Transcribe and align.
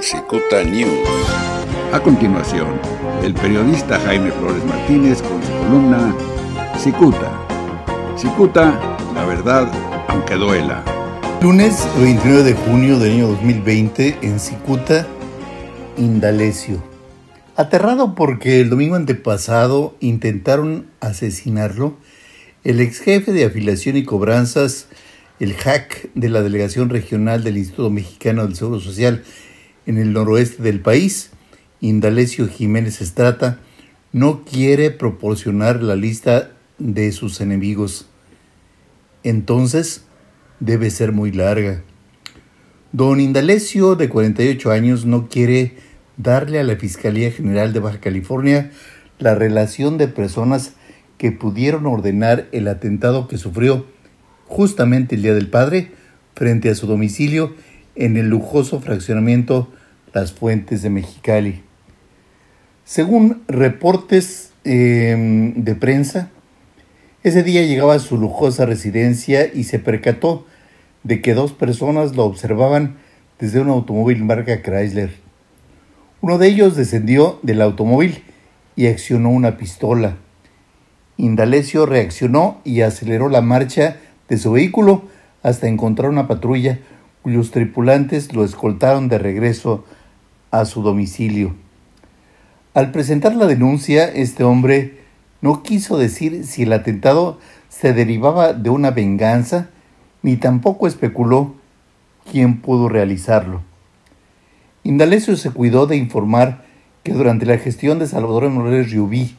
Cicuta 0.00 0.62
News. 0.62 1.08
A 1.92 1.98
continuación, 2.00 2.80
el 3.24 3.34
periodista 3.34 3.98
Jaime 3.98 4.30
Flores 4.30 4.64
Martínez 4.64 5.20
con 5.20 5.42
su 5.42 5.50
columna 5.50 6.14
Cicuta. 6.78 7.32
Cicuta, 8.16 8.78
la 9.12 9.24
verdad, 9.24 9.68
aunque 10.06 10.36
duela. 10.36 10.84
Lunes 11.42 11.88
29 11.98 12.44
de 12.44 12.54
junio 12.54 12.98
del 13.00 13.14
año 13.14 13.26
2020 13.26 14.18
en 14.22 14.38
Cicuta, 14.38 15.04
Indalecio. 15.96 16.80
Aterrado 17.56 18.14
porque 18.14 18.60
el 18.60 18.70
domingo 18.70 18.94
antepasado 18.94 19.96
intentaron 19.98 20.86
asesinarlo, 21.00 21.96
el 22.62 22.80
ex 22.80 23.00
jefe 23.00 23.32
de 23.32 23.46
afiliación 23.46 23.96
y 23.96 24.04
cobranzas, 24.04 24.86
el 25.40 25.54
hack 25.54 26.08
de 26.14 26.28
la 26.28 26.42
Delegación 26.42 26.88
Regional 26.88 27.42
del 27.42 27.58
Instituto 27.58 27.90
Mexicano 27.90 28.46
del 28.46 28.54
Seguro 28.54 28.78
Social 28.78 29.24
en 29.88 29.96
el 29.96 30.12
noroeste 30.12 30.62
del 30.62 30.80
país, 30.80 31.30
Indalecio 31.80 32.46
Jiménez 32.46 33.00
Estrata, 33.00 33.58
no 34.12 34.44
quiere 34.44 34.90
proporcionar 34.90 35.82
la 35.82 35.96
lista 35.96 36.52
de 36.76 37.10
sus 37.10 37.40
enemigos. 37.40 38.06
Entonces, 39.22 40.04
debe 40.60 40.90
ser 40.90 41.12
muy 41.12 41.32
larga. 41.32 41.82
Don 42.92 43.18
Indalecio, 43.18 43.96
de 43.96 44.10
48 44.10 44.70
años, 44.70 45.06
no 45.06 45.28
quiere 45.28 45.76
darle 46.18 46.60
a 46.60 46.64
la 46.64 46.76
Fiscalía 46.76 47.30
General 47.30 47.72
de 47.72 47.80
Baja 47.80 47.98
California 47.98 48.70
la 49.18 49.34
relación 49.34 49.96
de 49.96 50.08
personas 50.08 50.74
que 51.16 51.32
pudieron 51.32 51.86
ordenar 51.86 52.46
el 52.52 52.68
atentado 52.68 53.26
que 53.26 53.38
sufrió 53.38 53.86
justamente 54.48 55.14
el 55.14 55.22
Día 55.22 55.34
del 55.34 55.48
Padre 55.48 55.92
frente 56.34 56.68
a 56.68 56.74
su 56.74 56.86
domicilio 56.86 57.54
en 57.98 58.16
el 58.16 58.28
lujoso 58.28 58.80
fraccionamiento 58.80 59.68
Las 60.14 60.32
Fuentes 60.32 60.82
de 60.82 60.90
Mexicali. 60.90 61.62
Según 62.84 63.42
reportes 63.48 64.52
em, 64.64 65.64
de 65.64 65.74
prensa, 65.74 66.30
ese 67.24 67.42
día 67.42 67.62
llegaba 67.62 67.94
a 67.94 67.98
su 67.98 68.16
lujosa 68.16 68.66
residencia 68.66 69.52
y 69.52 69.64
se 69.64 69.80
percató 69.80 70.46
de 71.02 71.20
que 71.20 71.34
dos 71.34 71.52
personas 71.52 72.14
lo 72.14 72.24
observaban 72.24 72.98
desde 73.40 73.60
un 73.60 73.68
automóvil 73.68 74.24
marca 74.24 74.62
Chrysler. 74.62 75.10
Uno 76.20 76.38
de 76.38 76.48
ellos 76.48 76.76
descendió 76.76 77.40
del 77.42 77.60
automóvil 77.60 78.22
y 78.76 78.86
accionó 78.86 79.30
una 79.30 79.56
pistola. 79.56 80.16
Indalecio 81.16 81.84
reaccionó 81.84 82.60
y 82.64 82.82
aceleró 82.82 83.28
la 83.28 83.40
marcha 83.40 83.96
de 84.28 84.38
su 84.38 84.52
vehículo 84.52 85.02
hasta 85.42 85.66
encontrar 85.66 86.10
una 86.10 86.28
patrulla 86.28 86.78
cuyos 87.28 87.50
tripulantes 87.50 88.32
lo 88.32 88.42
escoltaron 88.42 89.10
de 89.10 89.18
regreso 89.18 89.84
a 90.50 90.64
su 90.64 90.80
domicilio. 90.80 91.54
Al 92.72 92.90
presentar 92.90 93.36
la 93.36 93.44
denuncia, 93.44 94.06
este 94.06 94.44
hombre 94.44 95.00
no 95.42 95.62
quiso 95.62 95.98
decir 95.98 96.46
si 96.46 96.62
el 96.62 96.72
atentado 96.72 97.38
se 97.68 97.92
derivaba 97.92 98.54
de 98.54 98.70
una 98.70 98.92
venganza, 98.92 99.68
ni 100.22 100.38
tampoco 100.38 100.86
especuló 100.86 101.54
quién 102.32 102.62
pudo 102.62 102.88
realizarlo. 102.88 103.60
Indalecio 104.82 105.36
se 105.36 105.50
cuidó 105.50 105.86
de 105.86 105.98
informar 105.98 106.64
que 107.02 107.12
durante 107.12 107.44
la 107.44 107.58
gestión 107.58 107.98
de 107.98 108.06
Salvador 108.06 108.48
Morales 108.48 108.90
Riubí 108.90 109.36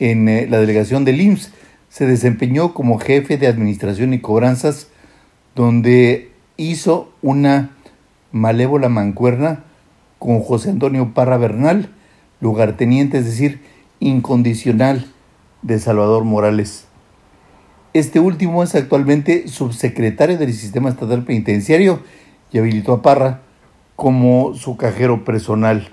en 0.00 0.28
eh, 0.28 0.48
la 0.50 0.58
delegación 0.58 1.04
del 1.04 1.20
IMSS 1.20 1.52
se 1.88 2.04
desempeñó 2.04 2.74
como 2.74 2.98
jefe 2.98 3.36
de 3.36 3.46
administración 3.46 4.12
y 4.12 4.18
cobranzas, 4.18 4.88
donde 5.54 6.31
hizo 6.56 7.10
una 7.22 7.70
malévola 8.30 8.88
mancuerna 8.88 9.64
con 10.18 10.40
José 10.40 10.70
Antonio 10.70 11.12
Parra 11.14 11.36
Bernal, 11.36 11.90
lugarteniente, 12.40 13.18
es 13.18 13.24
decir, 13.24 13.60
incondicional 14.00 15.06
de 15.62 15.78
Salvador 15.78 16.24
Morales. 16.24 16.86
Este 17.94 18.20
último 18.20 18.62
es 18.62 18.74
actualmente 18.74 19.48
subsecretario 19.48 20.38
del 20.38 20.52
Sistema 20.54 20.88
Estatal 20.88 21.24
Penitenciario 21.24 22.00
y 22.50 22.58
habilitó 22.58 22.94
a 22.94 23.02
Parra 23.02 23.42
como 23.96 24.54
su 24.54 24.76
cajero 24.76 25.24
personal. 25.24 25.88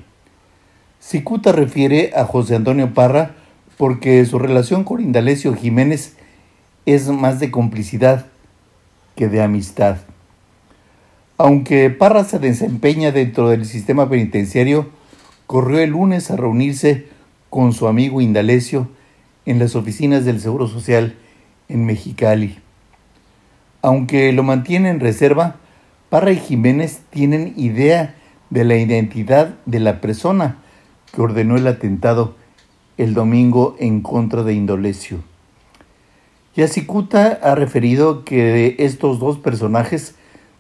Cicuta 0.99 1.51
refiere 1.51 2.11
a 2.15 2.25
José 2.25 2.55
Antonio 2.55 2.93
Parra 2.93 3.35
porque 3.77 4.25
su 4.25 4.39
relación 4.39 4.83
con 4.83 5.01
Indalecio 5.01 5.53
Jiménez 5.53 6.15
es 6.85 7.07
más 7.07 7.39
de 7.39 7.51
complicidad 7.51 8.25
que 9.15 9.27
de 9.27 9.41
amistad. 9.41 9.97
Aunque 11.41 11.89
Parra 11.89 12.25
se 12.25 12.37
desempeña 12.37 13.13
dentro 13.13 13.47
del 13.47 13.65
sistema 13.65 14.09
penitenciario, 14.09 14.89
corrió 15.47 15.79
el 15.79 15.91
lunes 15.91 16.29
a 16.31 16.35
reunirse 16.35 17.07
con 17.49 17.71
su 17.71 17.87
amigo 17.87 18.19
Indalecio 18.19 18.89
en 19.45 19.57
las 19.57 19.77
oficinas 19.77 20.25
del 20.25 20.41
Seguro 20.41 20.67
Social 20.67 21.15
en 21.69 21.85
Mexicali. 21.85 22.59
Aunque 23.81 24.33
lo 24.33 24.43
mantiene 24.43 24.89
en 24.89 24.99
reserva, 24.99 25.55
Parra 26.09 26.33
y 26.33 26.39
Jiménez 26.39 27.03
tienen 27.09 27.53
idea 27.55 28.15
de 28.49 28.65
la 28.65 28.75
identidad 28.75 29.55
de 29.65 29.79
la 29.79 30.01
persona 30.01 30.57
que 31.13 31.21
ordenó 31.21 31.55
el 31.55 31.67
atentado 31.67 32.35
el 32.97 33.13
domingo 33.13 33.77
en 33.79 34.01
contra 34.01 34.43
de 34.43 34.55
Indolecio. 34.55 35.19
Yasicuta 36.53 37.39
ha 37.41 37.55
referido 37.55 38.25
que 38.25 38.75
estos 38.79 39.19
dos 39.19 39.37
personajes 39.37 40.15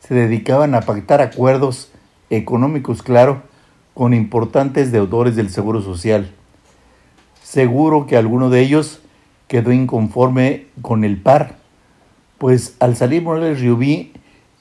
se 0.09 0.15
dedicaban 0.15 0.73
a 0.73 0.81
pactar 0.81 1.21
acuerdos 1.21 1.91
económicos, 2.31 3.03
claro, 3.03 3.43
con 3.93 4.15
importantes 4.15 4.91
deudores 4.91 5.35
del 5.35 5.51
Seguro 5.51 5.83
Social. 5.83 6.31
Seguro 7.43 8.07
que 8.07 8.17
alguno 8.17 8.49
de 8.49 8.61
ellos 8.61 9.01
quedó 9.47 9.71
inconforme 9.71 10.65
con 10.81 11.03
el 11.03 11.21
par, 11.21 11.57
pues 12.39 12.75
al 12.79 12.95
salir 12.95 13.21
Morales 13.21 13.59
Riubí 13.59 14.13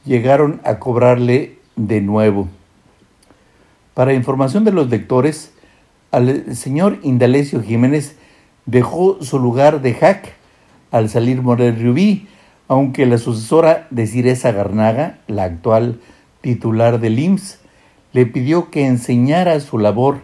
llegaron 0.05 0.61
a 0.65 0.79
cobrarle 0.79 1.57
de 1.77 2.03
nuevo. 2.03 2.49
Para 3.95 4.13
información 4.13 4.65
de 4.65 4.73
los 4.73 4.91
lectores, 4.91 5.55
al 6.11 6.55
señor 6.57 6.99
Indalecio 7.03 7.63
Jiménez 7.63 8.17
dejó 8.67 9.23
su 9.23 9.39
lugar 9.39 9.81
de 9.81 9.95
hack 9.95 10.35
al 10.91 11.09
salir 11.09 11.41
Morel 11.41 11.83
Rubí, 11.83 12.29
aunque 12.69 13.07
la 13.07 13.19
sucesora 13.19 13.87
de 13.91 14.07
Ciresa 14.07 14.53
Garnaga, 14.53 15.19
la 15.27 15.45
actual 15.45 16.01
titular 16.41 17.01
del 17.01 17.19
IMSS, 17.19 17.61
le 18.13 18.27
pidió 18.27 18.71
que 18.71 18.87
enseñara 18.87 19.59
su 19.61 19.79
labor 19.79 20.21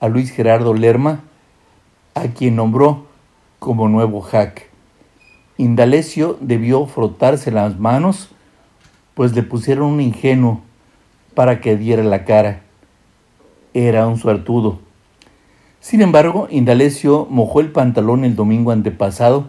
a 0.00 0.08
Luis 0.08 0.30
Gerardo 0.30 0.74
Lerma, 0.74 1.20
a 2.14 2.28
quien 2.28 2.56
nombró 2.56 3.06
como 3.58 3.88
nuevo 3.88 4.20
hack. 4.20 4.68
Indalecio 5.58 6.36
debió 6.40 6.86
frotarse 6.86 7.50
las 7.50 7.78
manos 7.78 8.30
pues 9.16 9.34
le 9.34 9.42
pusieron 9.42 9.92
un 9.92 10.00
ingenuo 10.02 10.60
para 11.34 11.62
que 11.62 11.78
diera 11.78 12.04
la 12.04 12.26
cara. 12.26 12.60
Era 13.72 14.06
un 14.06 14.18
suertudo. 14.18 14.78
Sin 15.80 16.02
embargo, 16.02 16.48
Indalecio 16.50 17.26
mojó 17.30 17.60
el 17.60 17.72
pantalón 17.72 18.26
el 18.26 18.36
domingo 18.36 18.72
antepasado, 18.72 19.48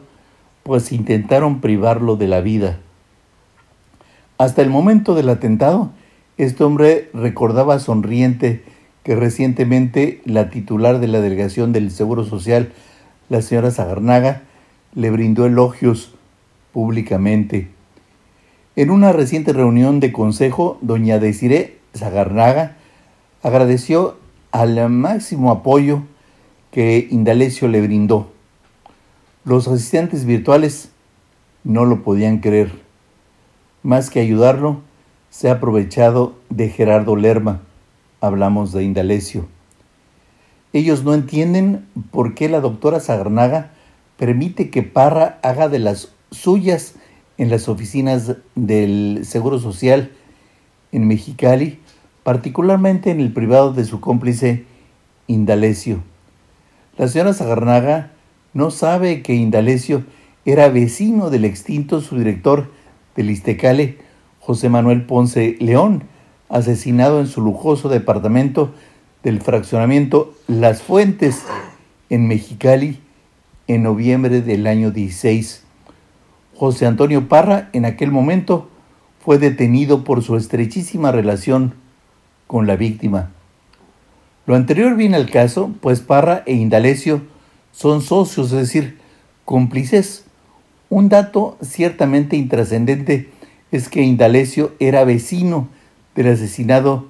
pues 0.67 0.91
intentaron 0.91 1.61
privarlo 1.61 2.17
de 2.17 2.27
la 2.27 2.41
vida. 2.41 2.77
Hasta 4.37 4.61
el 4.61 4.69
momento 4.69 5.15
del 5.15 5.29
atentado, 5.29 5.91
este 6.37 6.65
hombre 6.65 7.09
recordaba 7.13 7.79
sonriente 7.79 8.63
que 9.03 9.15
recientemente 9.15 10.21
la 10.25 10.49
titular 10.49 10.99
de 10.99 11.07
la 11.07 11.21
delegación 11.21 11.71
del 11.71 11.89
Seguro 11.89 12.25
Social, 12.25 12.73
la 13.29 13.41
señora 13.41 13.71
Zagarnaga, 13.71 14.41
le 14.93 15.09
brindó 15.09 15.45
elogios 15.45 16.13
públicamente. 16.73 17.69
En 18.75 18.89
una 18.89 19.13
reciente 19.13 19.53
reunión 19.53 20.01
de 20.01 20.11
consejo, 20.11 20.79
doña 20.81 21.17
Desiree 21.17 21.77
Zagarnaga 21.95 22.75
agradeció 23.41 24.17
al 24.51 24.89
máximo 24.89 25.49
apoyo 25.49 26.03
que 26.71 27.07
Indalecio 27.09 27.69
le 27.69 27.81
brindó. 27.81 28.36
Los 29.47 29.69
asistentes 29.69 30.25
virtuales 30.25 30.89
no 31.63 31.85
lo 31.85 32.03
podían 32.03 32.39
creer. 32.39 32.69
Más 33.81 34.09
que 34.09 34.19
ayudarlo, 34.19 34.81
se 35.29 35.47
ha 35.47 35.53
aprovechado 35.53 36.35
de 36.49 36.67
Gerardo 36.67 37.15
Lerma. 37.15 37.61
Hablamos 38.19 38.73
de 38.73 38.83
Indalecio. 38.83 39.47
Ellos 40.73 41.05
no 41.05 41.13
entienden 41.13 41.87
por 42.11 42.35
qué 42.35 42.49
la 42.49 42.59
doctora 42.59 42.99
Zagarnaga 42.99 43.71
permite 44.17 44.69
que 44.69 44.83
Parra 44.83 45.39
haga 45.41 45.69
de 45.69 45.79
las 45.79 46.11
suyas 46.29 46.95
en 47.37 47.49
las 47.49 47.69
oficinas 47.69 48.35
del 48.55 49.21
Seguro 49.23 49.59
Social 49.59 50.11
en 50.91 51.07
Mexicali, 51.07 51.79
particularmente 52.23 53.11
en 53.11 53.21
el 53.21 53.31
privado 53.31 53.71
de 53.71 53.85
su 53.85 54.01
cómplice 54.01 54.65
Indalecio. 55.27 56.03
La 56.97 57.07
señora 57.07 57.33
Zagarnaga 57.33 58.11
no 58.53 58.71
sabe 58.71 59.21
que 59.21 59.35
Indalecio 59.35 60.03
era 60.45 60.69
vecino 60.69 61.29
del 61.29 61.45
extinto 61.45 62.01
subdirector 62.01 62.71
del 63.15 63.29
Istecale, 63.29 63.97
José 64.39 64.69
Manuel 64.69 65.03
Ponce 65.03 65.57
León, 65.59 66.03
asesinado 66.49 67.19
en 67.19 67.27
su 67.27 67.41
lujoso 67.41 67.89
departamento 67.89 68.73
del 69.23 69.41
fraccionamiento 69.41 70.33
Las 70.47 70.81
Fuentes 70.81 71.43
en 72.09 72.27
Mexicali 72.27 72.99
en 73.67 73.83
noviembre 73.83 74.41
del 74.41 74.67
año 74.67 74.91
16. 74.91 75.63
José 76.55 76.85
Antonio 76.85 77.27
Parra 77.27 77.69
en 77.73 77.85
aquel 77.85 78.11
momento 78.11 78.69
fue 79.19 79.37
detenido 79.37 80.05
por 80.05 80.23
su 80.23 80.37
estrechísima 80.37 81.11
relación 81.11 81.73
con 82.47 82.65
la 82.65 82.77
víctima. 82.77 83.31
Lo 84.45 84.55
anterior 84.55 84.95
viene 84.95 85.17
al 85.17 85.29
caso, 85.29 85.71
pues 85.81 85.99
Parra 85.99 86.43
e 86.45 86.53
Indalecio 86.53 87.21
son 87.77 88.01
socios, 88.01 88.51
es 88.53 88.57
decir, 88.57 88.97
cómplices. 89.45 90.23
Un 90.89 91.09
dato 91.09 91.59
ciertamente 91.61 92.35
intrascendente 92.35 93.29
es 93.71 93.87
que 93.87 94.01
Indalecio 94.01 94.71
era 94.79 95.03
vecino 95.03 95.67
del 96.15 96.29
asesinado 96.29 97.05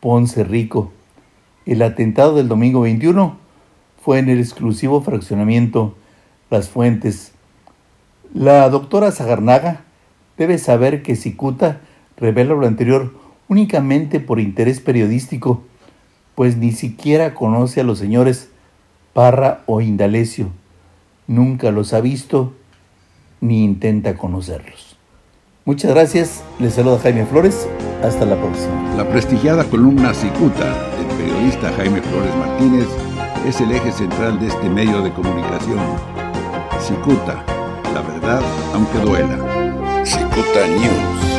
Ponce 0.00 0.44
Rico. 0.44 0.92
El 1.66 1.82
atentado 1.82 2.36
del 2.36 2.48
domingo 2.48 2.80
21 2.80 3.36
fue 4.02 4.18
en 4.18 4.30
el 4.30 4.38
exclusivo 4.38 5.02
fraccionamiento 5.02 5.94
Las 6.48 6.70
Fuentes. 6.70 7.32
La 8.32 8.66
doctora 8.70 9.12
Zagarnaga 9.12 9.82
debe 10.38 10.56
saber 10.56 11.02
que 11.02 11.16
Cicuta 11.16 11.82
revela 12.16 12.54
lo 12.54 12.66
anterior 12.66 13.12
únicamente 13.46 14.20
por 14.20 14.40
interés 14.40 14.80
periodístico, 14.80 15.64
pues 16.34 16.56
ni 16.56 16.72
siquiera 16.72 17.34
conoce 17.34 17.82
a 17.82 17.84
los 17.84 17.98
señores 17.98 18.48
Parra 19.12 19.62
o 19.66 19.80
Indalecio. 19.80 20.48
Nunca 21.26 21.70
los 21.70 21.92
ha 21.92 22.00
visto 22.00 22.54
ni 23.40 23.64
intenta 23.64 24.16
conocerlos. 24.16 24.96
Muchas 25.64 25.90
gracias, 25.90 26.42
les 26.58 26.74
saluda 26.74 26.98
Jaime 26.98 27.26
Flores, 27.26 27.68
hasta 28.02 28.24
la 28.24 28.36
próxima. 28.36 28.94
La 28.96 29.06
prestigiada 29.06 29.64
columna 29.64 30.14
Cicuta 30.14 30.64
del 30.96 31.06
periodista 31.18 31.70
Jaime 31.72 32.00
Flores 32.00 32.34
Martínez 32.36 32.86
es 33.46 33.60
el 33.60 33.72
eje 33.72 33.92
central 33.92 34.40
de 34.40 34.46
este 34.46 34.68
medio 34.68 35.02
de 35.02 35.12
comunicación. 35.12 35.78
Cicuta, 36.80 37.44
la 37.92 38.00
verdad 38.00 38.40
aunque 38.72 38.98
duela. 38.98 40.04
Cicuta 40.04 40.66
News. 40.66 41.37